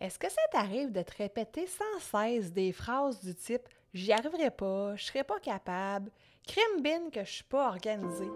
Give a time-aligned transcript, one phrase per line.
[0.00, 3.62] Est-ce que ça t'arrive de te répéter sans cesse des phrases du type
[3.92, 6.12] J'y arriverai pas, je serai pas capable,
[6.46, 8.30] crime bin que je suis pas organisée?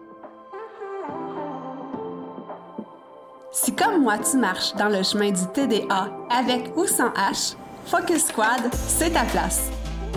[3.53, 7.55] Si comme moi tu marches dans le chemin du TDA avec ou sans H,
[7.87, 9.71] Focus Squad, c'est ta place.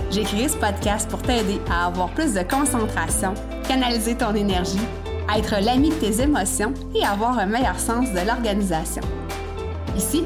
[0.10, 3.36] J'ai créé ce podcast pour t'aider à avoir plus de concentration,
[3.68, 4.88] canaliser ton énergie,
[5.36, 9.04] être l'ami de tes émotions et avoir un meilleur sens de l'organisation.
[9.96, 10.26] Ici,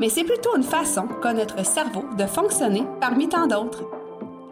[0.00, 3.84] mais c'est plutôt une façon qu'a notre cerveau de fonctionner parmi tant d'autres.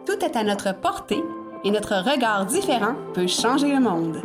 [0.05, 1.23] Tout est à notre portée
[1.63, 4.21] et notre regard différent peut changer le monde.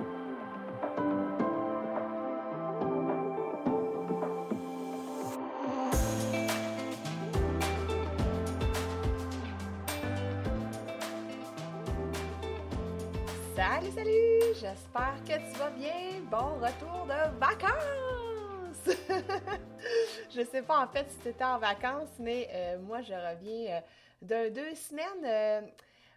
[13.57, 14.55] Salut, salut!
[14.55, 16.21] J'espère que tu vas bien.
[16.31, 18.97] Bon retour de vacances!
[20.35, 23.77] je sais pas en fait si tu étais en vacances, mais euh, moi je reviens
[23.77, 23.81] euh,
[24.23, 25.25] de deux semaines.
[25.25, 25.61] Euh,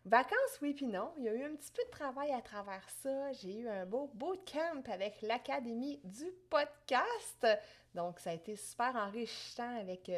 [0.05, 1.11] vacances, oui, puis non.
[1.17, 3.31] Il y a eu un petit peu de travail à travers ça.
[3.33, 7.47] J'ai eu un beau bootcamp avec l'Académie du podcast.
[7.93, 10.11] Donc, ça a été super enrichissant avec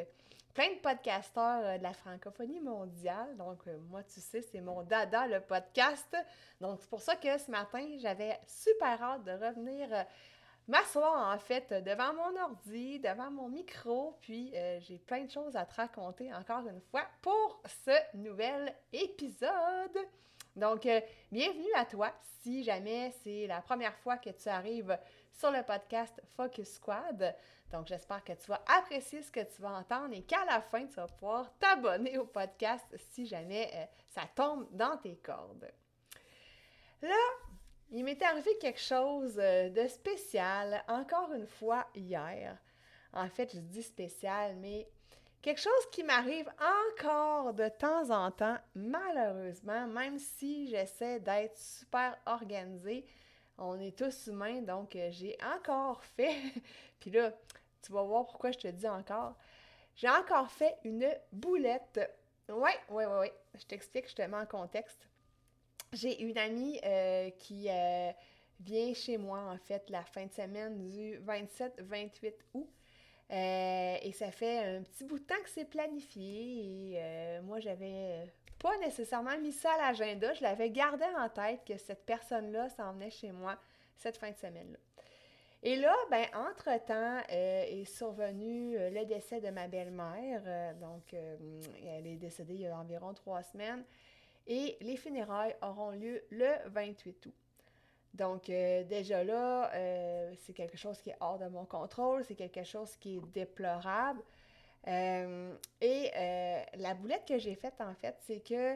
[0.54, 3.36] plein de podcasteurs de la francophonie mondiale.
[3.36, 6.16] Donc, moi, tu sais, c'est mon dada, le podcast.
[6.62, 9.90] Donc, c'est pour ça que ce matin, j'avais super hâte de revenir
[10.68, 15.56] m'asseoir en fait devant mon ordi, devant mon micro, puis euh, j'ai plein de choses
[15.56, 19.98] à te raconter encore une fois pour ce nouvel épisode.
[20.56, 24.98] Donc, euh, bienvenue à toi si jamais c'est la première fois que tu arrives
[25.34, 27.36] sur le podcast Focus Squad.
[27.72, 30.86] Donc, j'espère que tu vas apprécier ce que tu vas entendre et qu'à la fin,
[30.86, 35.72] tu vas pouvoir t'abonner au podcast si jamais euh, ça tombe dans tes cordes.
[37.02, 37.16] Là,
[38.14, 42.60] il m'est arrivé quelque chose euh, de spécial, encore une fois, hier.
[43.12, 44.88] En fait, je dis spécial, mais
[45.42, 46.48] quelque chose qui m'arrive
[46.92, 53.04] encore de temps en temps, malheureusement, même si j'essaie d'être super organisée.
[53.58, 56.36] On est tous humains, donc euh, j'ai encore fait,
[57.00, 57.32] puis là,
[57.82, 59.36] tu vas voir pourquoi je te dis encore.
[59.96, 62.00] J'ai encore fait une boulette.
[62.48, 63.34] Ouais, ouais, ouais, ouais.
[63.56, 65.08] Je t'explique, je te mets en contexte.
[65.94, 68.12] J'ai une amie euh, qui euh,
[68.60, 72.68] vient chez moi, en fait, la fin de semaine du 27-28 août.
[73.32, 76.96] Euh, et ça fait un petit bout de temps que c'est planifié.
[76.96, 80.34] Et moi, j'avais pas nécessairement mis ça à l'agenda.
[80.34, 83.58] Je l'avais gardé en tête que cette personne-là s'en venait chez moi
[83.96, 84.80] cette fin de semaine-là.
[85.62, 90.76] Et là, ben, entre-temps, est survenu le décès de ma belle-mère.
[90.82, 93.84] donc, elle est décédée il y a environ trois semaines
[94.48, 97.34] et les funérailles auront lieu le 28 août.
[98.14, 102.36] Donc, euh, déjà là, euh, c'est quelque chose qui est hors de mon contrôle, c'est
[102.36, 104.22] quelque chose qui est déplorable.
[104.88, 106.12] Euh, et
[106.78, 108.76] la boulette que j'ai faite, en fait, c'est que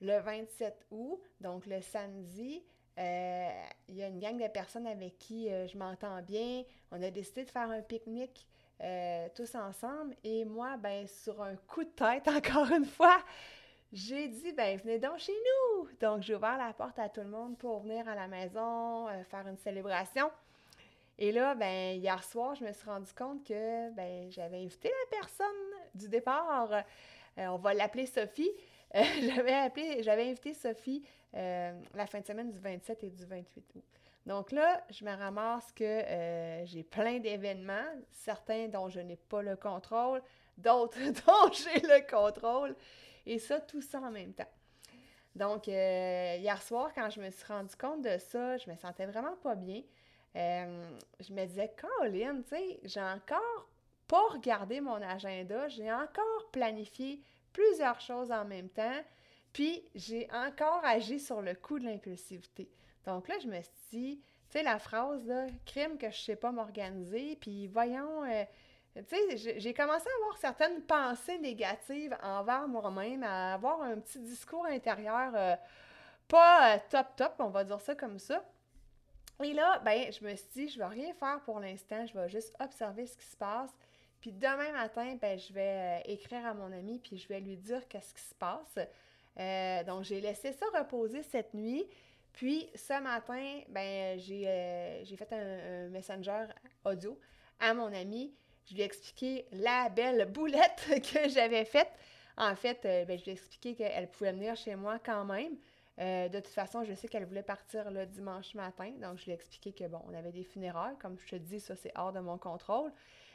[0.00, 2.62] le 27 août, donc le samedi,
[2.96, 6.62] il y a une gang de personnes avec qui je m'entends bien.
[6.90, 8.46] On a décidé de faire un pique-nique
[9.34, 10.14] tous ensemble.
[10.22, 13.18] Et moi, ben, sur un coup de tête, encore une fois,
[13.92, 15.88] j'ai dit, ben venez donc chez nous.
[16.00, 19.24] Donc, j'ai ouvert la porte à tout le monde pour venir à la maison, euh,
[19.24, 20.30] faire une célébration.
[21.18, 25.18] Et là, ben hier soir, je me suis rendu compte que ben j'avais invité la
[25.18, 25.46] personne
[25.94, 26.70] du départ.
[27.38, 28.50] Euh, on va l'appeler Sophie.
[28.94, 29.02] Euh,
[29.34, 33.84] j'avais appelé, j'avais invité Sophie la fin de semaine du 27 et du 28 août.
[34.26, 36.02] Donc là, je me ramasse que
[36.64, 40.22] j'ai plein d'événements, certains dont je n'ai pas le contrôle,
[40.58, 42.74] d'autres dont j'ai le contrôle.
[43.28, 44.48] Et ça, tout ça en même temps.
[45.36, 49.04] Donc, euh, hier soir, quand je me suis rendu compte de ça, je me sentais
[49.04, 49.82] vraiment pas bien.
[50.34, 50.90] Euh,
[51.20, 53.68] je me disais, Colin, tu sais, j'ai encore
[54.08, 57.20] pas regardé mon agenda, j'ai encore planifié
[57.52, 59.04] plusieurs choses en même temps,
[59.52, 62.70] puis j'ai encore agi sur le coup de l'impulsivité.
[63.04, 66.36] Donc là, je me suis dit, tu sais, la phrase, là, crime que je sais
[66.36, 68.44] pas m'organiser, puis voyons, euh,
[68.94, 74.18] tu sais, j'ai commencé à avoir certaines pensées négatives envers moi-même, à avoir un petit
[74.18, 75.56] discours intérieur euh,
[76.26, 78.44] pas euh, top top, on va dire ça comme ça.
[79.42, 82.28] Et là, ben, je me suis dit, je vais rien faire pour l'instant, je vais
[82.28, 83.70] juste observer ce qui se passe.
[84.20, 87.86] Puis demain matin, ben, je vais écrire à mon ami, puis je vais lui dire
[87.88, 88.74] qu'est-ce qui se passe.
[89.86, 91.86] donc, j'ai laissé ça reposer cette nuit.
[92.38, 96.46] Puis ce matin, ben, j'ai fait un, messenger
[96.84, 97.18] audio
[97.58, 98.32] à mon ami.
[98.68, 101.90] Je lui ai expliqué la belle boulette que j'avais faite.
[102.36, 105.56] En fait, ben, je lui ai expliqué qu'elle pouvait venir chez moi quand même.
[106.00, 109.32] Euh, de toute façon, je sais qu'elle voulait partir le dimanche matin, donc je lui
[109.32, 112.12] ai expliqué que, bon, on avait des funérailles, comme je te dis, ça c'est hors
[112.12, 112.92] de mon contrôle,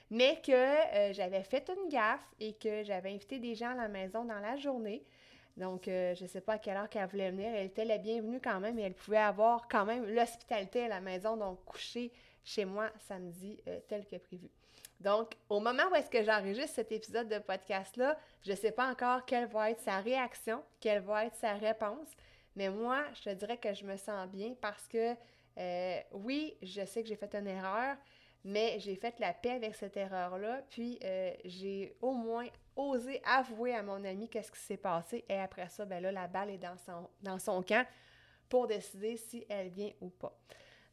[0.09, 3.88] mais que euh, j'avais fait une gaffe et que j'avais invité des gens à la
[3.89, 5.03] maison dans la journée.
[5.57, 7.53] Donc, euh, je ne sais pas à quelle heure qu'elle voulait venir.
[7.53, 11.01] Elle était la bienvenue quand même et elle pouvait avoir quand même l'hospitalité à la
[11.01, 12.12] maison, donc coucher
[12.45, 14.50] chez moi samedi tel que prévu.
[15.00, 18.90] Donc, au moment où est-ce que j'enregistre cet épisode de podcast-là, je ne sais pas
[18.90, 22.07] encore quelle va être sa réaction, quelle va être sa réponse.
[22.56, 25.16] Mais moi, je te dirais que je me sens bien parce que
[25.57, 27.98] euh, oui, je sais que j'ai fait une erreur,
[28.44, 30.62] mais j'ai fait la paix avec cette erreur-là.
[30.69, 35.24] Puis euh, j'ai au moins osé avouer à mon ami qu'est-ce qui s'est passé.
[35.30, 37.86] Et après ça, ben là, la balle est dans son, dans son camp
[38.50, 40.38] pour décider si elle vient ou pas.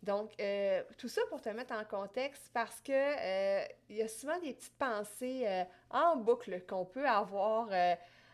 [0.03, 4.39] Donc, euh, tout ça pour te mettre en contexte parce que il y a souvent
[4.41, 7.69] des petites pensées en boucle qu'on peut avoir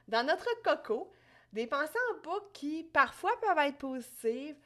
[0.07, 1.11] dans notre coco.
[1.53, 4.57] Des pensées en boucle qui parfois peuvent être positives,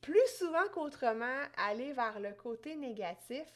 [0.00, 3.48] plus souvent qu'autrement, aller vers le côté négatif.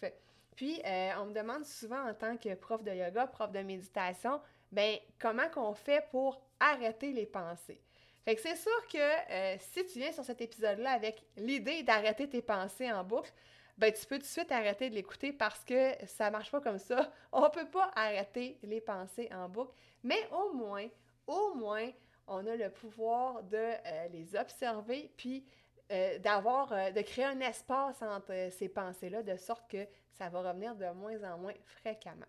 [0.56, 4.40] Puis, euh, on me demande souvent en tant que prof de yoga, prof de méditation,
[4.72, 7.80] ben comment qu'on fait pour arrêter les pensées?
[8.24, 12.28] Fait que c'est sûr que euh, si tu viens sur cet épisode-là avec l'idée d'arrêter
[12.28, 13.32] tes pensées en boucle,
[13.78, 16.78] ben tu peux tout de suite arrêter de l'écouter parce que ça marche pas comme
[16.78, 17.10] ça.
[17.32, 19.72] On peut pas arrêter les pensées en boucle,
[20.02, 20.88] mais au moins,
[21.26, 21.90] au moins,
[22.26, 25.46] on a le pouvoir de euh, les observer, puis
[25.90, 30.74] euh, d'avoir, de créer un espace entre ces pensées-là, de sorte que ça va revenir
[30.74, 32.26] de moins en moins fréquemment.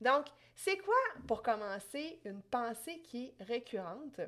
[0.00, 0.94] Donc, c'est quoi,
[1.26, 4.20] pour commencer, une pensée qui est récurrente?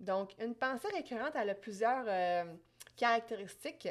[0.00, 2.04] Donc, une pensée récurrente, elle a plusieurs
[2.96, 3.88] caractéristiques.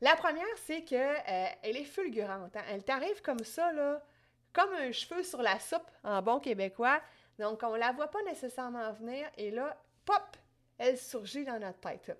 [0.00, 2.56] La première, c'est qu'elle est fulgurante.
[2.56, 2.64] Hein.
[2.68, 4.02] Elle t'arrive comme ça, là,
[4.52, 7.00] comme un cheveu sur la soupe en bon québécois.
[7.38, 10.36] Donc, on ne la voit pas nécessairement venir et là, pop,
[10.78, 12.16] elle surgit dans notre tête.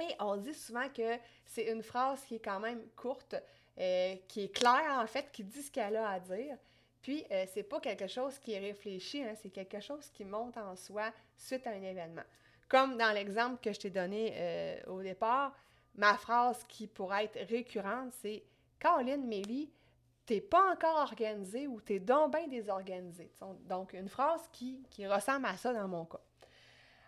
[0.00, 3.34] Et on dit souvent que c'est une phrase qui est quand même courte,
[3.78, 6.56] euh, qui est claire en fait, qui dit ce qu'elle a à dire.
[7.02, 10.56] Puis, euh, c'est pas quelque chose qui est réfléchi, hein, c'est quelque chose qui monte
[10.56, 12.24] en soi suite à un événement.
[12.68, 15.52] Comme dans l'exemple que je t'ai donné euh, au départ,
[15.94, 18.42] ma phrase qui pourrait être récurrente, c'est
[18.78, 19.70] Caroline Mélie,
[20.26, 23.30] t'es pas encore organisé ou t'es donc bien désorganisé.
[23.68, 26.20] Donc, une phrase qui, ressemble à ça dans mon cas.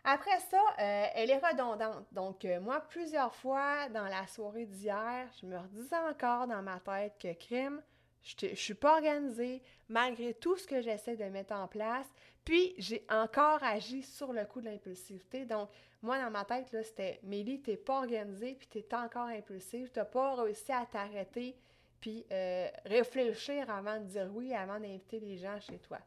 [0.04, 2.06] Après ça, euh, elle est redondante.
[2.12, 6.80] Donc, euh, moi, plusieurs fois dans la soirée d'hier, je me redisais encore dans ma
[6.80, 7.82] tête que crime,
[8.22, 12.06] je ne suis pas organisée malgré tout ce que j'essaie de mettre en place.
[12.48, 15.44] Puis, j'ai encore agi sur le coup de l'impulsivité.
[15.44, 15.68] Donc,
[16.00, 20.06] moi, dans ma tête, là, c'était Mélie, t'es pas organisée, puis t'es encore impulsive, t'as
[20.06, 21.54] pas réussi à t'arrêter
[22.00, 25.98] puis euh, réfléchir avant de dire oui, avant d'inviter les gens chez toi.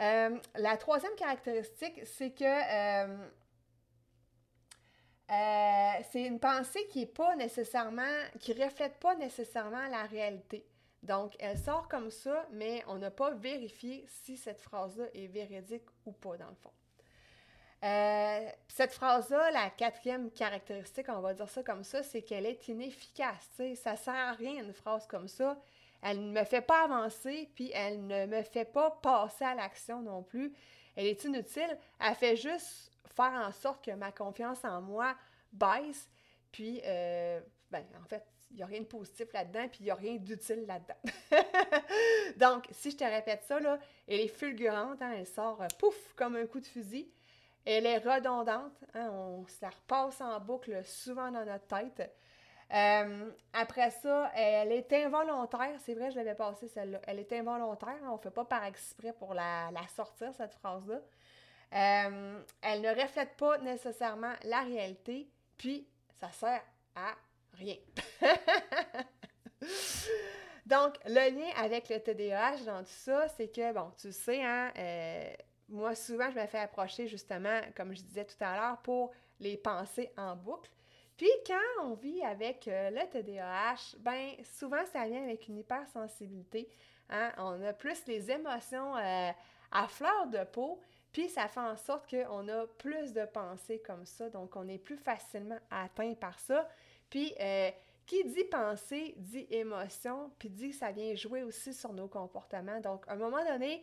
[0.00, 3.16] Euh, la troisième caractéristique, c'est que euh,
[6.12, 8.02] c'est une pensée qui est pas nécessairement,
[8.38, 10.66] qui reflète pas nécessairement la réalité.
[11.06, 15.86] Donc, elle sort comme ça, mais on n'a pas vérifié si cette phrase-là est véridique
[16.04, 16.72] ou pas, dans le fond.
[17.84, 22.66] Euh, cette phrase-là, la quatrième caractéristique, on va dire ça comme ça, c'est qu'elle est
[22.68, 23.48] inefficace.
[23.56, 25.56] Ça Ça sert à rien une phrase comme ça.
[26.02, 30.02] Elle ne me fait pas avancer, puis elle ne me fait pas passer à l'action
[30.02, 30.52] non plus.
[30.96, 31.78] Elle est inutile.
[32.00, 35.14] Elle fait juste faire en sorte que ma confiance en moi
[35.52, 36.08] baisse.
[36.50, 39.90] Puis, euh, ben, en fait, il n'y a rien de positif là-dedans, puis il n'y
[39.90, 40.94] a rien d'utile là-dedans.
[42.36, 46.14] Donc, si je te répète ça, là, elle est fulgurante, hein, elle sort euh, pouf
[46.14, 47.10] comme un coup de fusil.
[47.64, 52.10] Elle est redondante, hein, on se la repasse en boucle souvent dans notre tête.
[52.72, 55.78] Euh, après ça, elle est involontaire.
[55.84, 57.00] C'est vrai, je l'avais passé celle-là.
[57.06, 57.96] Elle est involontaire.
[58.04, 61.00] On ne fait pas par exprès pour la, sortir, cette phrase-là.
[61.74, 65.88] Euh, elle ne reflète pas nécessairement la réalité, puis
[66.20, 66.62] ça sert
[66.94, 67.14] à
[67.54, 67.76] rien.
[70.66, 74.72] Donc, le lien avec le TDAH dans tout ça, c'est que, bon, tu sais, hein,
[74.76, 75.32] euh,
[75.68, 79.56] moi, souvent, je me fais approcher justement, comme je disais tout à l'heure, pour les
[79.56, 80.70] pensées en boucle.
[81.16, 86.68] Puis quand on vit avec euh, le TDAH, ben souvent ça vient avec une hypersensibilité.
[87.08, 87.32] Hein?
[87.38, 89.30] On a plus les émotions euh,
[89.72, 90.80] à fleur de peau,
[91.12, 94.78] puis ça fait en sorte qu'on a plus de pensées comme ça, donc on est
[94.78, 96.68] plus facilement atteint par ça.
[97.08, 97.34] Puis
[98.06, 102.80] qui dit pensée dit émotion, puis dit que ça vient jouer aussi sur nos comportements.
[102.80, 103.82] Donc, à un moment donné,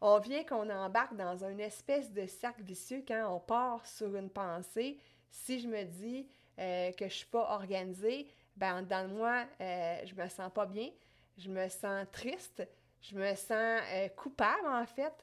[0.00, 4.28] on vient qu'on embarque dans une espèce de cercle vicieux quand on part sur une
[4.28, 4.98] pensée.
[5.30, 10.14] Si je me dis euh, que je suis pas organisée, ben dans moi, euh, je
[10.14, 10.90] me sens pas bien,
[11.38, 12.62] je me sens triste,
[13.00, 15.14] je me sens euh, coupable en fait.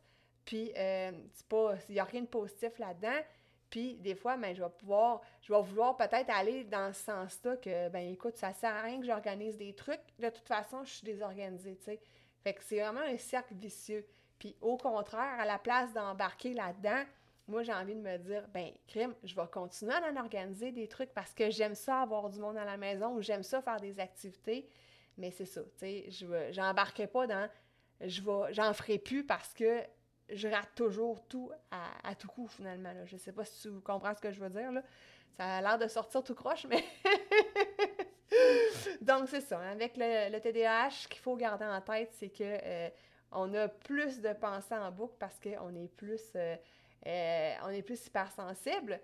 [0.45, 3.19] Puis il n'y a rien de positif là-dedans.
[3.69, 7.57] Puis des fois, ben, je vais pouvoir, je vais vouloir peut-être aller dans ce sens-là
[7.57, 10.01] que, ben écoute, ça sert à rien que j'organise des trucs.
[10.17, 11.99] De toute façon, je suis désorganisée, tu sais.
[12.43, 14.05] Fait que c'est vraiment un cercle vicieux.
[14.39, 17.03] Puis au contraire, à la place d'embarquer là-dedans,
[17.47, 20.87] moi j'ai envie de me dire, ben crime, je vais continuer à en organiser des
[20.87, 23.79] trucs parce que j'aime ça avoir du monde à la maison ou j'aime ça faire
[23.79, 24.67] des activités.
[25.17, 27.49] Mais c'est ça, tu sais, je j'embarquerai pas dans,
[27.99, 29.83] je vais, j'en ferai plus parce que
[30.31, 32.93] je rate toujours tout à, tout coup, finalement.
[32.93, 33.05] Là.
[33.05, 34.71] Je sais pas si tu comprends ce que je veux dire.
[34.71, 34.81] Là.
[35.37, 36.83] Ça a l'air de sortir tout croche, mais...
[39.01, 39.59] Donc, c'est ça.
[39.59, 42.89] Avec le, TDAH, ce qu'il faut garder en tête, c'est que euh,
[43.31, 46.31] on a plus de pensées en boucle parce qu'on est plus...
[46.35, 46.55] Euh,
[47.07, 48.99] euh, on est plus hypersensible.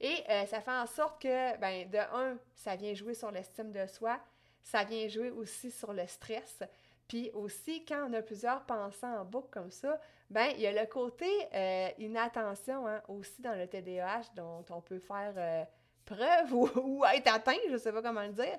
[0.00, 3.86] Et ça fait en sorte que, ben, de un, ça vient jouer sur l'estime de
[3.86, 4.20] soi,
[4.62, 6.62] ça vient jouer aussi sur le stress.
[7.08, 10.72] Puis aussi, quand on a plusieurs pensées en boucle comme ça, ben il y a
[10.72, 15.64] le côté euh, inattention hein, aussi dans le TDAH dont on peut faire euh,
[16.04, 18.58] preuve ou, être atteint, je ne sais pas comment le dire.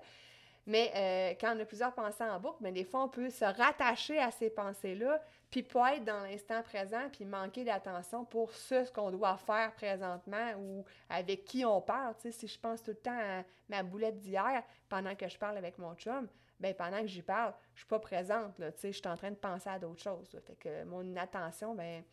[0.68, 3.46] Mais euh, quand on a plusieurs pensées en boucle, ben, des fois, on peut se
[3.46, 5.22] rattacher à ces pensées-là,
[5.52, 10.54] puis pas être dans l'instant présent, puis manquer d'attention pour ce, qu'on doit faire présentement
[10.58, 12.16] ou avec qui on parle.
[12.18, 15.78] si je pense tout le temps à ma boulette d'hier pendant que je parle avec
[15.78, 16.28] mon chum,
[16.60, 19.36] ben pendant que j'y parle, je suis pas présente, là, je suis en train de
[19.36, 20.30] penser à d'autres choses.
[20.46, 22.04] Fait que mon attention, ben,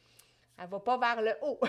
[0.59, 1.61] elle va pas vers le haut.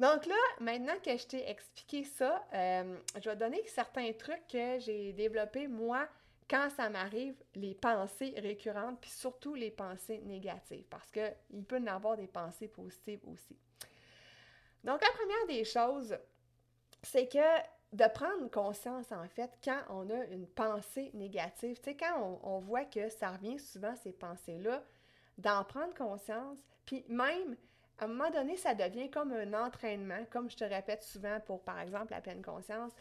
[0.00, 4.78] Donc là, maintenant que je t'ai expliqué ça, euh, je vais donner certains trucs que
[4.80, 6.08] j'ai développés, moi,
[6.48, 11.88] quand ça m'arrive, les pensées récurrentes, puis surtout les pensées négatives, parce qu'il peut y
[11.88, 13.56] avoir des pensées positives aussi.
[14.82, 16.16] Donc, la première des choses,
[17.02, 17.38] c'est que
[17.94, 22.58] de prendre conscience, en fait, quand on a une pensée négative, tu sais, quand on,
[22.58, 24.82] voit que ça revient souvent, ces pensées-là,
[25.38, 27.56] d'en prendre conscience, puis même,
[28.00, 31.62] à un moment donné, ça devient comme un entraînement, comme je te répète souvent pour,
[31.62, 32.92] par exemple, la pleine conscience,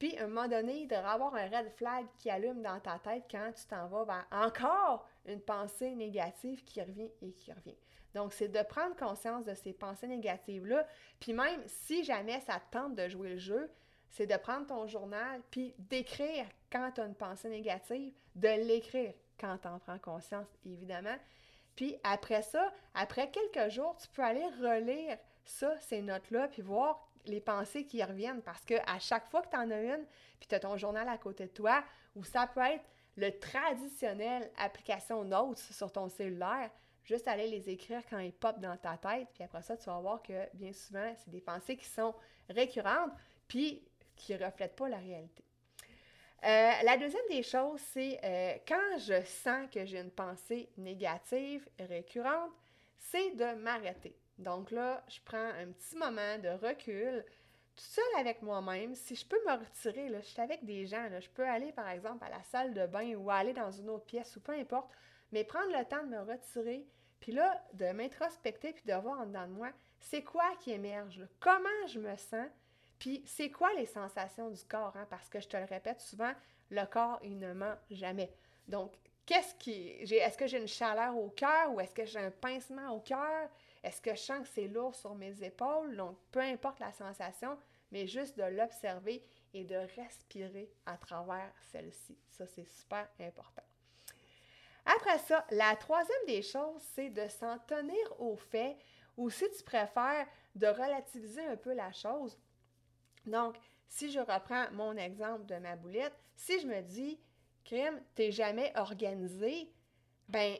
[0.00, 3.26] puis à un moment donné, de avoir un red flag qui allume dans ta tête
[3.30, 7.76] quand tu t'en vas vers encore une pensée négative qui revient et qui revient.
[8.14, 10.88] Donc, c'est de prendre conscience de ces pensées négatives-là,
[11.20, 13.70] puis même si jamais ça tente de jouer le jeu,
[14.10, 19.14] c'est de prendre ton journal puis d'écrire quand tu as une pensée négative, de l'écrire
[19.38, 21.16] quand tu en prends conscience, évidemment.
[21.76, 27.08] Puis après ça, après quelques jours, tu peux aller relire ça, ces notes-là, puis voir
[27.26, 28.42] les pensées qui reviennent.
[28.42, 30.04] Parce que à chaque fois que tu en as une,
[30.38, 31.82] puis tu as ton journal à côté de toi,
[32.16, 32.84] ou ça peut être
[33.16, 36.70] le traditionnel application Notes sur ton cellulaire,
[37.04, 40.00] juste aller les écrire quand ils pop dans ta tête, puis après ça, tu vas
[40.00, 42.14] voir que bien souvent, c'est des pensées qui sont
[42.48, 43.12] récurrentes,
[44.20, 45.44] qui ne reflète pas la réalité.
[46.42, 51.68] Euh, la deuxième des choses, c'est euh, quand je sens que j'ai une pensée négative
[51.78, 52.50] récurrente,
[52.96, 54.16] c'est de m'arrêter.
[54.38, 57.24] Donc là, je prends un petit moment de recul,
[57.76, 58.94] tout seul avec moi-même.
[58.94, 61.88] Si je peux me retirer, là, je suis avec des gens, je peux aller par
[61.88, 64.90] exemple à la salle de bain ou aller dans une autre pièce ou peu importe,
[65.32, 66.86] mais prendre le temps de me retirer,
[67.20, 71.20] puis là, de m'introspecter puis de voir en dedans de moi, c'est quoi qui émerge,
[71.38, 72.48] comment je me sens,
[73.00, 74.94] puis c'est quoi les sensations du corps?
[74.94, 75.06] Hein?
[75.08, 76.32] Parce que je te le répète souvent,
[76.68, 78.32] le corps, il ne ment jamais.
[78.68, 78.92] Donc,
[79.24, 79.88] qu'est-ce qui.
[79.88, 83.48] Est-ce que j'ai une chaleur au cœur ou est-ce que j'ai un pincement au cœur?
[83.82, 85.96] Est-ce que je sens que c'est lourd sur mes épaules?
[85.96, 87.58] Donc, peu importe la sensation,
[87.90, 92.18] mais juste de l'observer et de respirer à travers celle-ci.
[92.28, 93.62] Ça, c'est super important.
[94.84, 98.76] Après ça, la troisième des choses, c'est de s'en tenir au fait
[99.16, 102.38] ou si tu préfères, de relativiser un peu la chose
[103.30, 103.56] donc,
[103.88, 107.18] si je reprends mon exemple de ma boulette, si je me dis,
[107.64, 109.70] crime, t'es jamais organisé,
[110.28, 110.56] ben,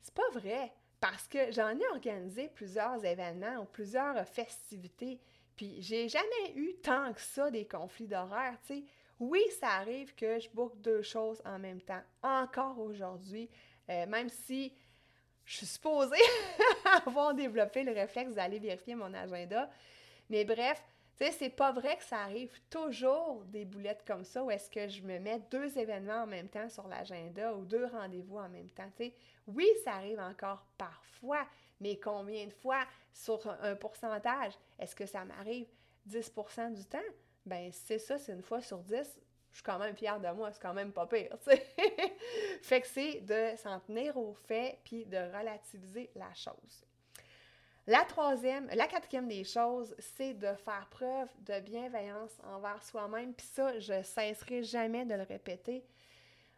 [0.00, 0.72] c'est pas vrai.
[1.00, 5.20] Parce que j'en ai organisé plusieurs événements ou plusieurs festivités,
[5.56, 8.84] puis j'ai jamais eu tant que ça des conflits d'horaire, tu sais.
[9.18, 13.48] Oui, ça arrive que je boucle deux choses en même temps, encore aujourd'hui,
[13.88, 14.72] euh, même si
[15.44, 16.16] je suis supposée
[17.06, 19.70] avoir développé le réflexe d'aller vérifier mon agenda.
[20.30, 20.82] Mais bref,
[21.16, 24.70] tu sais, c'est pas vrai que ça arrive toujours des boulettes comme ça où est-ce
[24.70, 28.48] que je me mets deux événements en même temps sur l'agenda ou deux rendez-vous en
[28.48, 28.90] même temps.
[28.96, 29.14] Tu sais,
[29.46, 31.46] oui, ça arrive encore parfois,
[31.80, 34.54] mais combien de fois sur un pourcentage?
[34.78, 35.66] Est-ce que ça m'arrive
[36.08, 36.98] 10% du temps?
[37.44, 39.18] Ben c'est ça, c'est une fois sur 10
[39.52, 41.50] je suis quand même fière de moi, c'est quand même pas pire, tu
[42.62, 46.86] fait que c'est de s'en tenir au fait puis de relativiser la chose.
[47.88, 53.34] La troisième, la quatrième des choses, c'est de faire preuve de bienveillance envers soi-même.
[53.34, 55.84] Puis ça, je cesserai jamais de le répéter.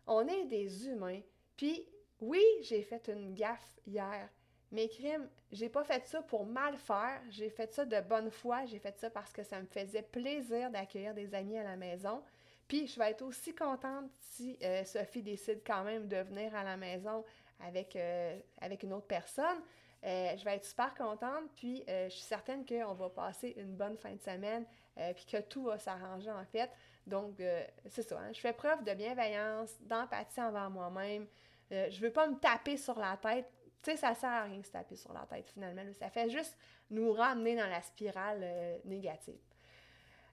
[0.07, 1.21] On est des humains.
[1.57, 1.89] Puis
[2.21, 4.29] oui, j'ai fait une gaffe hier.
[4.71, 7.23] Mais crime, j'ai pas fait ça pour mal faire.
[7.31, 8.67] J'ai fait ça de bonne foi.
[8.67, 12.23] J'ai fait ça parce que ça me faisait plaisir d'accueillir des amis à la maison.
[12.69, 16.65] Puis je vais être aussi contente si euh, Sophie décide quand même de venir à
[16.65, 17.25] la maison
[17.61, 19.63] avec, euh, avec une autre personne.
[20.05, 23.97] Euh, je vais être super contente, puis je suis certaine qu'on va passer une bonne
[23.97, 24.67] fin de semaine,
[25.15, 26.71] puis que tout va s'arranger en fait.
[27.07, 27.41] Donc,
[27.87, 28.33] c'est ça, hein.
[28.33, 31.27] je fais preuve de bienveillance, d'empathie envers moi-même.
[31.71, 33.47] je veux pas me taper sur la tête.
[33.83, 35.83] Tu sais, ça sert à rien de se taper sur la tête finalement.
[35.99, 36.57] Ça fait juste
[36.91, 39.41] nous ramener dans la spirale négative.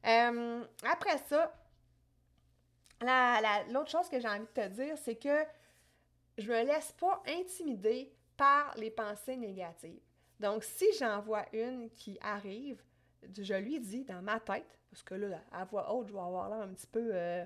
[0.03, 1.53] après ça,
[3.69, 5.45] l'autre chose que j'ai envie de te dire, c'est que
[6.37, 10.01] je me laisse pas intimider par les pensées négatives.
[10.39, 12.81] Donc, si j'en vois une qui arrive,
[13.39, 16.49] je lui dis dans ma tête, parce que là, à voix haute, je vais avoir
[16.49, 17.45] là un petit peu euh,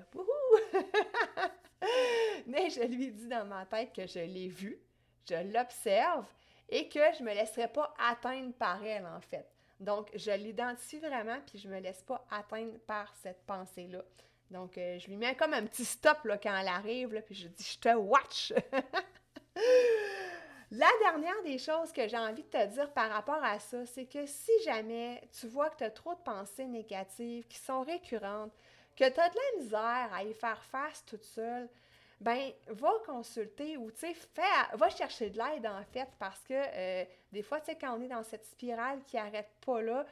[2.46, 4.80] Mais je lui dis dans ma tête que je l'ai vue,
[5.28, 6.24] je l'observe
[6.70, 9.46] et que je ne me laisserai pas atteindre par elle, en fait.
[9.78, 14.02] Donc, je l'identifie vraiment, puis je ne me laisse pas atteindre par cette pensée-là.
[14.50, 17.34] Donc, euh, je lui mets comme un petit stop là, quand elle arrive, là, puis
[17.34, 18.54] je dis Je te watch
[20.72, 24.06] La dernière des choses que j'ai envie de te dire par rapport à ça, c'est
[24.06, 28.52] que si jamais tu vois que tu as trop de pensées négatives qui sont récurrentes,
[28.96, 31.68] que tu as de la misère à y faire face toute seule,
[32.20, 34.16] ben va consulter ou tu sais,
[34.72, 38.00] va chercher de l'aide en fait parce que euh, des fois, tu sais, quand on
[38.02, 40.04] est dans cette spirale qui n'arrête pas là,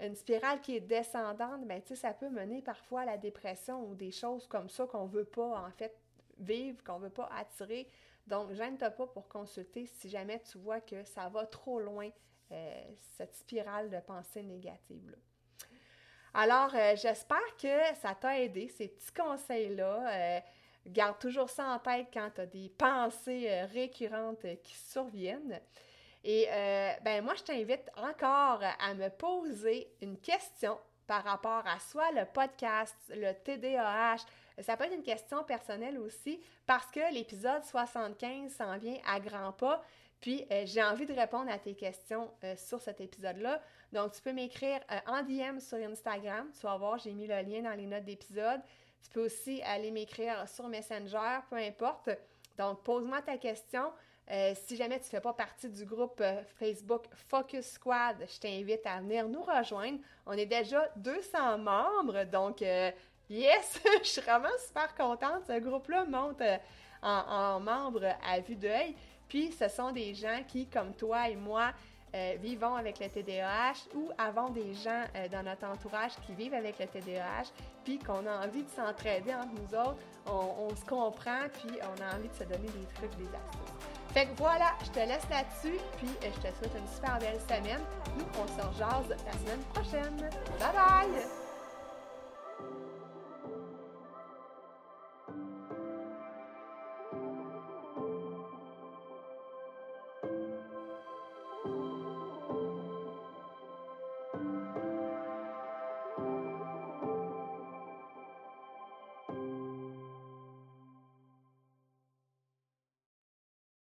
[0.00, 4.10] une spirale qui est descendante, ben, ça peut mener parfois à la dépression ou des
[4.10, 5.96] choses comme ça qu'on veut pas, en fait,
[6.38, 7.88] vivre, qu'on veut pas attirer.
[8.26, 12.08] Donc, gêne-toi pas pour consulter si jamais tu vois que ça va trop loin,
[12.52, 12.82] euh,
[13.16, 15.16] cette spirale de pensée négative-là.
[16.34, 20.36] Alors, euh, j'espère que ça t'a aidé, ces petits conseils-là.
[20.36, 20.40] Euh,
[20.86, 25.60] garde toujours ça en tête quand tu as des pensées récurrentes qui surviennent.
[26.24, 26.46] Et
[27.02, 32.24] ben moi, je t'invite encore à me poser une question par rapport à soit le
[32.24, 34.24] podcast, le TDAH.
[34.60, 39.52] Ça peut être une question personnelle aussi parce que l'épisode 75 s'en vient à grands
[39.52, 39.82] pas.
[40.20, 43.60] Puis euh, j'ai envie de répondre à tes questions euh, sur cet épisode-là.
[43.92, 46.50] Donc tu peux m'écrire en DM sur Instagram.
[46.58, 48.60] Tu vas voir, j'ai mis le lien dans les notes d'épisode.
[49.02, 52.10] Tu peux aussi aller m'écrire sur Messenger, peu importe.
[52.56, 53.92] Donc pose-moi ta question.
[54.30, 58.38] Euh, si jamais tu ne fais pas partie du groupe euh, Facebook Focus Squad, je
[58.38, 59.98] t'invite à venir nous rejoindre.
[60.26, 62.90] On est déjà 200 membres, donc euh,
[63.32, 65.44] yes, je suis vraiment super contente.
[65.46, 66.42] Ce groupe-là monte
[67.02, 68.94] en, membres à vue d'œil.
[69.28, 71.72] Puis ce sont des gens qui, comme toi et moi,
[72.40, 76.86] vivons avec le TDAH ou avons des gens dans notre entourage qui vivent avec le
[76.86, 77.50] TDAH,
[77.84, 79.96] puis qu'on a envie de s'entraider entre nous autres.
[80.26, 83.92] On, se comprend, puis on a envie de se donner des trucs, des astuces.
[84.12, 87.40] Fait que voilà, je te laisse là-dessus, puis euh, je te souhaite une super belle
[87.40, 87.80] semaine.
[88.18, 90.16] Nous, on se rejase la semaine prochaine.
[90.60, 91.41] Bye bye!